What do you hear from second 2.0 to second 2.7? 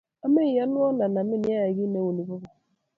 ni kokeny